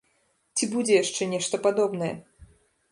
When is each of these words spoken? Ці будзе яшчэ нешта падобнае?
Ці 0.55 0.69
будзе 0.71 0.97
яшчэ 1.03 1.29
нешта 1.37 1.61
падобнае? 1.69 2.13